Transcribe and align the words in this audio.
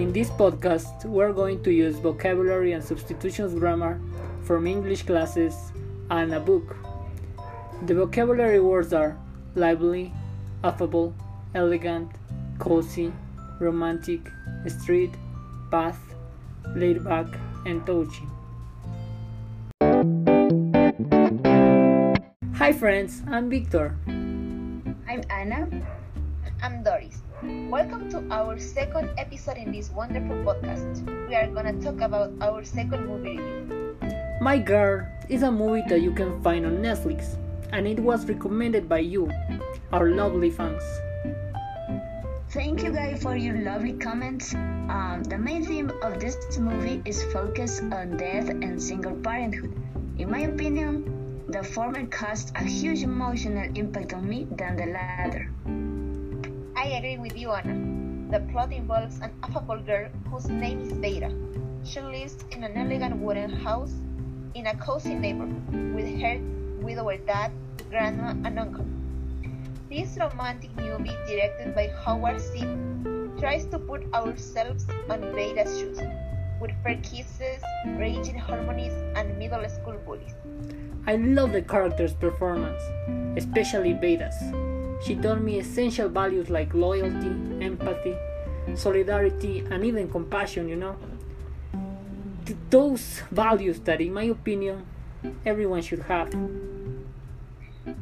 In 0.00 0.14
this 0.14 0.30
podcast, 0.30 1.04
we're 1.04 1.34
going 1.34 1.62
to 1.62 1.70
use 1.70 1.98
vocabulary 1.98 2.72
and 2.72 2.82
substitutions 2.82 3.52
grammar 3.52 4.00
from 4.44 4.66
English 4.66 5.02
classes 5.02 5.54
and 6.08 6.32
a 6.32 6.40
book. 6.40 6.74
The 7.84 7.94
vocabulary 7.94 8.60
words 8.60 8.94
are 8.94 9.18
lively, 9.54 10.14
affable, 10.64 11.14
elegant, 11.54 12.12
cozy, 12.58 13.12
romantic, 13.60 14.22
street, 14.68 15.12
path, 15.70 16.00
laid 16.74 17.04
back, 17.04 17.26
and 17.66 17.84
touchy. 17.84 18.24
Hi 22.54 22.72
friends, 22.72 23.20
I'm 23.28 23.50
Victor. 23.50 23.98
I'm 24.08 25.22
Anna. 25.28 25.68
I'm 26.62 26.82
Doris. 26.82 27.22
Welcome 27.72 28.10
to 28.10 28.20
our 28.30 28.58
second 28.58 29.08
episode 29.16 29.56
in 29.56 29.72
this 29.72 29.88
wonderful 29.88 30.36
podcast. 30.44 31.00
We 31.26 31.34
are 31.34 31.48
gonna 31.48 31.72
talk 31.80 32.02
about 32.04 32.36
our 32.42 32.64
second 32.64 33.08
movie 33.08 33.40
review. 33.40 33.96
My 34.42 34.58
Girl 34.58 35.08
is 35.30 35.42
a 35.42 35.50
movie 35.50 35.80
that 35.88 36.02
you 36.02 36.12
can 36.12 36.36
find 36.42 36.66
on 36.66 36.84
Netflix, 36.84 37.40
and 37.72 37.88
it 37.88 37.98
was 37.98 38.28
recommended 38.28 38.90
by 38.90 38.98
you, 38.98 39.32
our 39.90 40.10
lovely 40.10 40.50
fans. 40.50 40.84
Thank 42.52 42.84
you 42.84 42.92
guys 42.92 43.22
for 43.22 43.36
your 43.36 43.56
lovely 43.64 43.94
comments. 43.94 44.52
Um, 44.52 45.24
the 45.24 45.38
main 45.38 45.64
theme 45.64 45.88
of 46.02 46.20
this 46.20 46.36
movie 46.58 47.00
is 47.06 47.24
focused 47.32 47.88
on 47.88 48.18
death 48.18 48.50
and 48.50 48.76
single 48.76 49.16
parenthood. 49.16 49.72
In 50.18 50.30
my 50.30 50.40
opinion, 50.40 51.08
the 51.48 51.64
former 51.64 52.04
caused 52.08 52.52
a 52.54 52.64
huge 52.64 53.00
emotional 53.00 53.64
impact 53.74 54.12
on 54.12 54.28
me 54.28 54.44
than 54.50 54.76
the 54.76 54.92
latter. 54.92 55.48
I 56.80 56.86
agree 56.96 57.18
with 57.18 57.36
you, 57.36 57.50
Anna. 57.52 57.76
The 58.30 58.40
plot 58.50 58.72
involves 58.72 59.18
an 59.20 59.32
affable 59.42 59.80
girl 59.80 60.08
whose 60.30 60.48
name 60.48 60.80
is 60.80 60.92
Vada. 60.92 61.30
She 61.84 62.00
lives 62.00 62.42
in 62.52 62.64
an 62.64 62.74
elegant 62.74 63.18
wooden 63.18 63.50
house 63.50 63.92
in 64.54 64.66
a 64.66 64.74
cozy 64.78 65.14
neighborhood 65.14 65.94
with 65.94 66.08
her 66.22 66.40
widower 66.80 67.18
dad, 67.18 67.52
grandma, 67.90 68.30
and 68.30 68.58
uncle. 68.58 68.86
This 69.90 70.16
romantic 70.18 70.74
movie, 70.74 71.14
directed 71.28 71.74
by 71.74 71.92
Howard 72.02 72.40
Zieff, 72.40 73.38
tries 73.38 73.66
to 73.66 73.78
put 73.78 74.10
ourselves 74.14 74.86
on 75.10 75.20
Vada's 75.34 75.78
shoes, 75.78 76.00
with 76.62 76.70
fair 76.82 76.96
kisses, 77.02 77.62
raging 77.98 78.38
harmonies, 78.38 78.94
and 79.16 79.38
middle 79.38 79.68
school 79.68 79.98
bullies. 80.06 80.32
I 81.06 81.16
love 81.16 81.52
the 81.52 81.60
character's 81.60 82.14
performance, 82.14 82.80
especially 83.36 83.92
Vada's. 83.92 84.69
She 85.02 85.16
taught 85.16 85.40
me 85.40 85.58
essential 85.58 86.08
values 86.08 86.50
like 86.50 86.74
loyalty, 86.74 87.32
empathy, 87.64 88.14
solidarity, 88.74 89.64
and 89.70 89.84
even 89.84 90.10
compassion, 90.10 90.68
you 90.68 90.76
know. 90.76 90.96
Th- 92.44 92.58
those 92.68 93.22
values 93.30 93.80
that, 93.80 94.00
in 94.00 94.12
my 94.12 94.24
opinion, 94.24 94.84
everyone 95.46 95.80
should 95.82 96.02
have. 96.02 96.28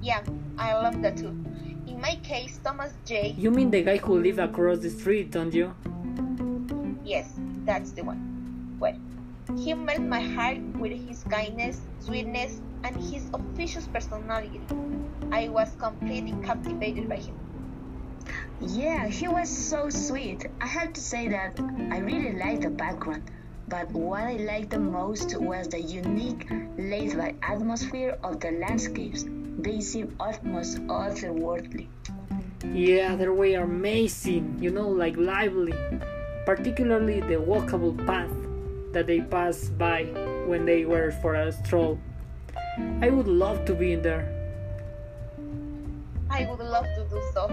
Yeah, 0.03 0.23
I 0.59 0.75
love 0.75 1.01
that 1.03 1.17
too. 1.17 1.35
In 1.87 2.01
my 2.01 2.17
case, 2.23 2.59
Thomas 2.65 2.93
J. 3.07 3.35
You 3.39 3.51
mean 3.51 3.71
the 3.71 3.83
guy 3.83 3.99
who 3.99 4.19
lived 4.21 4.39
across 4.41 4.81
the 4.81 4.91
street, 4.91 5.31
don't 5.31 5.55
you? 5.55 5.75
Yes, 7.05 7.39
that's 7.65 7.93
the 7.93 8.03
one. 8.03 8.77
Well, 8.81 8.99
he 9.57 9.73
melted 9.75 10.07
my 10.09 10.21
heart 10.21 10.59
with 10.79 10.93
his 10.93 11.23
kindness, 11.25 11.81
sweetness, 12.01 12.61
and 12.85 12.97
his 12.97 13.29
officious 13.33 13.87
personality. 13.87 14.61
I 15.31 15.49
was 15.49 15.75
completely 15.79 16.35
captivated 16.45 17.09
by 17.09 17.17
him. 17.17 17.39
Yeah, 18.61 19.07
he 19.07 19.29
was 19.29 19.49
so 19.49 19.89
sweet. 19.89 20.47
I 20.61 20.67
have 20.67 20.93
to 20.95 21.01
say 21.01 21.29
that 21.29 21.59
I 21.91 21.99
really 21.99 22.37
liked 22.39 22.63
the 22.63 22.71
background, 22.71 23.31
but 23.69 23.91
what 23.93 24.23
I 24.23 24.37
liked 24.37 24.71
the 24.71 24.79
most 24.79 25.37
was 25.39 25.69
the 25.69 25.81
unique, 25.81 26.49
laid-back 26.77 27.37
atmosphere 27.43 28.19
of 28.25 28.41
the 28.41 28.53
landscapes. 28.53 29.25
They 29.59 29.81
seem 29.81 30.17
almost 30.19 30.79
otherworldly. 30.87 31.89
Yeah, 32.65 33.17
they 33.17 33.29
were 33.29 33.63
amazing, 33.63 34.59
you 34.61 34.71
know, 34.71 34.89
like 34.89 35.17
lively. 35.17 35.75
Particularly 36.45 37.21
the 37.21 37.37
walkable 37.37 37.95
path 38.07 38.31
that 38.93 39.07
they 39.07 39.21
passed 39.21 39.77
by 39.79 40.05
when 40.47 40.65
they 40.65 40.85
were 40.85 41.13
for 41.23 41.35
a 41.35 41.53
stroll. 41.53 41.99
I 43.01 43.11
would 43.11 43.29
love 43.29 43.65
to 43.67 43.75
be 43.75 43.93
in 43.93 44.03
there. 44.03 44.27
I 46.31 46.47
would 46.47 46.61
love 46.61 46.85
to 46.85 47.07
do 47.11 47.23
so. 47.33 47.49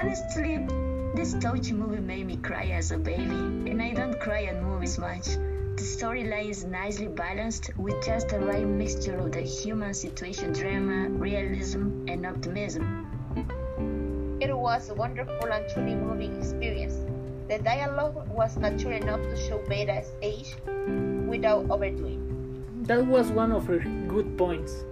Honestly, 0.00 0.66
this 1.14 1.34
touchy 1.34 1.72
movie 1.72 2.00
made 2.00 2.26
me 2.26 2.36
cry 2.36 2.66
as 2.66 2.92
a 2.92 2.98
baby, 2.98 3.40
and 3.70 3.82
I 3.82 3.92
don't 3.92 4.18
cry 4.20 4.44
at 4.44 4.62
movies 4.62 4.98
much. 4.98 5.26
The 5.26 5.82
storyline 5.82 6.48
is 6.48 6.64
nicely 6.64 7.08
balanced 7.08 7.76
with 7.76 8.04
just 8.04 8.28
the 8.28 8.40
right 8.40 8.66
mixture 8.66 9.16
of 9.16 9.32
the 9.32 9.42
human 9.42 9.92
situation 9.92 10.52
drama, 10.52 11.08
realism, 11.10 12.06
and 12.08 12.24
optimism. 12.24 13.06
It 14.40 14.56
was 14.56 14.88
a 14.88 14.94
wonderful 14.94 15.52
and 15.52 15.68
truly 15.74 15.94
moving 15.94 16.38
experience. 16.38 16.94
The 17.48 17.58
dialogue 17.58 18.28
was 18.28 18.56
mature 18.56 18.92
enough 18.92 19.20
to 19.20 19.36
show 19.36 19.58
Vada's 19.68 20.12
age 20.22 20.54
without 21.28 21.68
overdoing. 21.68 22.29
That 22.80 23.06
was 23.06 23.30
one 23.30 23.52
of 23.52 23.66
her 23.66 23.78
good 24.08 24.38
points. 24.38 24.84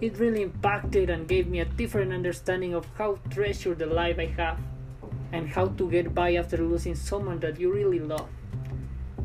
It 0.00 0.18
really 0.18 0.42
impacted 0.42 1.10
and 1.10 1.26
gave 1.26 1.48
me 1.48 1.60
a 1.60 1.64
different 1.64 2.12
understanding 2.12 2.72
of 2.72 2.86
how 2.96 3.18
treasure 3.30 3.74
the 3.74 3.86
life 3.86 4.18
I 4.18 4.26
have 4.36 4.58
and 5.32 5.48
how 5.48 5.66
to 5.66 5.90
get 5.90 6.14
by 6.14 6.36
after 6.36 6.56
losing 6.58 6.94
someone 6.94 7.40
that 7.40 7.58
you 7.58 7.72
really 7.72 7.98
love. 7.98 8.28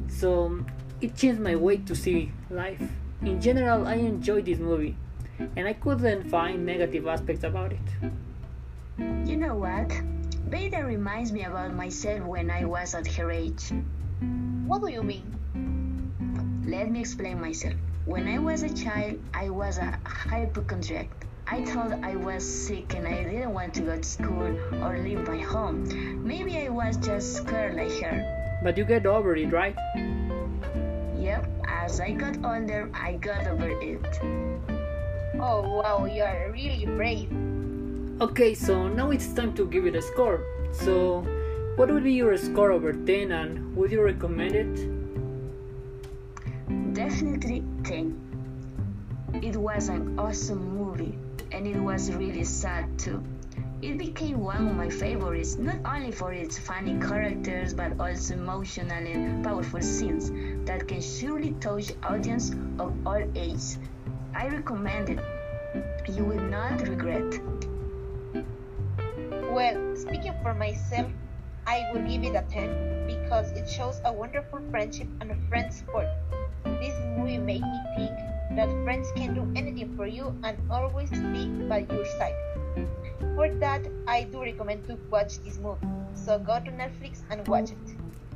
So 0.08 0.66
it 1.00 1.16
changed 1.16 1.42
my 1.42 1.56
way 1.56 1.78
to 1.78 1.96
see 1.96 2.32
life. 2.50 2.82
In 3.22 3.40
general, 3.40 3.86
I 3.86 3.96
enjoyed 3.96 4.46
this 4.46 4.58
movie 4.58 4.98
and 5.56 5.68
I 5.68 5.74
couldn't 5.74 6.30
find 6.30 6.66
negative 6.66 7.06
aspects 7.08 7.44
about 7.44 7.72
it. 7.72 7.88
You 9.26 9.38
know 9.38 9.56
what? 9.56 9.92
Vada 10.50 10.84
reminds 10.84 11.32
me 11.32 11.44
about 11.44 11.74
myself 11.76 12.26
when 12.26 12.50
I 12.50 12.66
was 12.66 12.96
at 12.96 13.08
her 13.14 13.32
age. 13.32 13.72
What 14.66 14.82
do 14.82 14.90
you 14.90 15.04
mean? 15.04 16.64
Let 16.66 16.90
me 16.90 17.00
explain 17.00 17.40
myself. 17.40 17.76
When 18.06 18.28
I 18.28 18.40
was 18.40 18.64
a 18.64 18.74
child, 18.74 19.20
I 19.32 19.52
was 19.52 19.78
a 19.78 20.00
hypochondriac. 20.04 21.08
I 21.46 21.64
thought 21.64 21.94
I 22.02 22.16
was 22.16 22.44
sick 22.44 22.96
and 22.96 23.08
I 23.08 23.24
didn't 23.24 23.54
want 23.54 23.76
to 23.76 23.82
go 23.82 23.96
to 23.96 24.04
school 24.04 24.58
or 24.82 24.98
leave 24.98 25.28
my 25.28 25.38
home. 25.38 25.86
Maybe 26.26 26.58
I 26.58 26.70
was 26.70 26.98
just 26.98 27.36
scared 27.36 27.76
like 27.76 27.94
her. 28.02 28.26
But 28.64 28.76
you 28.76 28.86
get 28.86 29.06
over 29.06 29.36
it, 29.36 29.54
right? 29.54 29.76
Yep, 31.20 31.46
as 31.68 32.02
I 32.02 32.14
got 32.14 32.44
older, 32.44 32.90
I 32.92 33.22
got 33.22 33.46
over 33.46 33.70
it. 33.70 34.20
Oh 35.40 35.62
wow, 35.62 36.06
you 36.06 36.24
are 36.24 36.50
really 36.52 36.88
brave. 36.88 37.30
Okay, 38.20 38.56
so 38.56 38.88
now 38.88 39.12
it's 39.12 39.32
time 39.32 39.54
to 39.54 39.68
give 39.68 39.86
it 39.86 39.96
a 39.96 40.02
score. 40.02 40.42
So, 40.72 41.22
what 41.76 41.92
would 41.92 42.04
be 42.04 42.14
your 42.14 42.36
score 42.38 42.72
over 42.72 42.94
10 42.94 43.32
and 43.32 43.76
would 43.76 43.92
you 43.92 44.02
recommend 44.02 44.56
it? 44.56 45.01
It 49.42 49.56
was 49.58 49.90
an 49.90 50.20
awesome 50.20 50.78
movie 50.78 51.18
and 51.52 51.66
it 51.66 51.80
was 51.80 52.14
really 52.14 52.44
sad 52.44 53.00
too. 53.00 53.24
It 53.82 53.98
became 53.98 54.40
one 54.40 54.68
of 54.68 54.76
my 54.76 54.88
favorites, 54.88 55.58
not 55.58 55.78
only 55.84 56.12
for 56.12 56.32
its 56.32 56.60
funny 56.60 57.00
characters 57.00 57.74
but 57.74 58.00
also 58.00 58.36
emotional 58.36 58.92
and 58.92 59.44
powerful 59.44 59.82
scenes 59.82 60.30
that 60.68 60.88
can 60.88 61.02
surely 61.02 61.54
touch 61.54 61.92
audience 62.04 62.52
of 62.78 62.94
all 63.04 63.24
ages. 63.34 63.80
I 64.36 64.48
recommend 64.48 65.10
it. 65.10 65.20
You 66.08 66.24
will 66.24 66.44
not 66.44 66.88
regret. 66.88 67.42
Well, 69.50 69.96
speaking 69.96 70.36
for 70.44 70.54
myself, 70.54 71.12
I 71.66 71.90
will 71.92 72.08
give 72.08 72.24
it 72.24 72.36
a 72.36 72.46
10 72.48 73.08
because 73.08 73.52
it 73.54 73.68
shows 73.68 74.00
a 74.06 74.14
wonderful 74.14 74.62
friendship 74.70 75.08
and 75.20 75.32
a 75.32 75.36
friend 75.50 75.74
support. 75.74 76.06
This 76.64 76.94
movie 77.18 77.40
made 77.40 77.62
me 77.62 77.82
think 77.96 78.31
that 78.56 78.70
friends 78.84 79.12
can 79.16 79.34
do 79.34 79.48
anything 79.56 79.96
for 79.96 80.08
you 80.08 80.36
and 80.44 80.58
always 80.70 81.10
be 81.10 81.46
by 81.68 81.86
your 81.90 82.06
side. 82.06 82.36
For 83.36 83.50
that, 83.50 83.88
I 84.08 84.24
do 84.24 84.42
recommend 84.42 84.86
to 84.88 84.98
watch 85.10 85.40
this 85.40 85.58
movie. 85.58 85.88
So 86.14 86.38
go 86.38 86.60
to 86.60 86.72
Netflix 86.72 87.22
and 87.30 87.48
watch 87.48 87.72
it. 87.72 87.96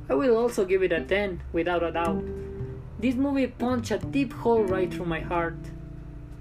I 0.10 0.14
will 0.14 0.38
also 0.38 0.66
give 0.66 0.84
it 0.84 0.92
a 0.92 1.02
10, 1.02 1.42
without 1.52 1.84
a 1.84 1.92
doubt. 1.92 2.24
This 3.00 3.16
movie 3.16 3.48
punched 3.48 3.92
a 3.92 3.98
deep 3.98 4.32
hole 4.32 4.64
right 4.64 4.92
through 4.92 5.06
my 5.06 5.20
heart. 5.20 5.58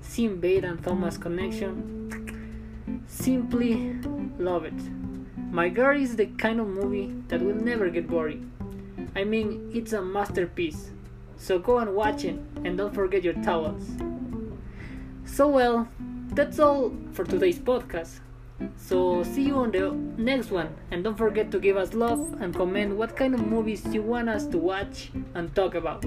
Seeing 0.00 0.44
and 0.44 0.82
Thomas' 0.82 1.17
connection, 1.17 3.03
simply 3.06 3.94
love 4.38 4.65
it. 4.65 4.81
My 5.50 5.69
Girl 5.69 6.00
is 6.00 6.17
the 6.17 6.27
kind 6.27 6.61
of 6.61 6.69
movie 6.69 7.15
that 7.29 7.41
will 7.41 7.55
never 7.55 7.88
get 7.88 8.09
boring. 8.09 8.50
I 9.17 9.25
mean, 9.25 9.70
it's 9.75 9.93
a 9.93 10.03
masterpiece. 10.03 10.91
So 11.36 11.58
go 11.58 11.78
and 11.78 11.94
watch 11.94 12.25
it 12.25 12.38
and 12.64 12.76
don't 12.76 12.94
forget 12.94 13.22
your 13.22 13.34
towels. 13.34 13.88
So, 15.25 15.48
well, 15.48 15.88
that's 16.31 16.58
all 16.58 16.92
for 17.12 17.25
today's 17.25 17.58
podcast. 17.58 18.20
So 18.76 19.25
see 19.25 19.42
you 19.42 19.56
on 19.56 19.72
the 19.72 19.90
next 20.16 20.50
one 20.50 20.75
and 20.90 21.02
don't 21.02 21.19
forget 21.19 21.50
to 21.50 21.58
give 21.58 21.76
us 21.76 21.92
love 21.92 22.40
and 22.40 22.54
comment 22.54 22.96
what 22.96 23.16
kind 23.16 23.34
of 23.34 23.46
movies 23.46 23.84
you 23.86 24.02
want 24.02 24.28
us 24.28 24.46
to 24.46 24.58
watch 24.58 25.10
and 25.34 25.54
talk 25.54 25.75
about. 25.75 26.04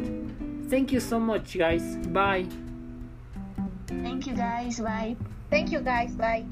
Thank 0.70 0.92
you 0.92 1.00
so 1.00 1.20
much 1.20 1.58
guys. 1.58 1.98
Bye. 2.08 2.48
Thank 3.88 4.28
you 4.28 4.34
guys. 4.34 4.80
Bye. 4.80 5.16
Thank 5.50 5.72
you 5.72 5.82
guys. 5.82 6.16
Bye. 6.16 6.46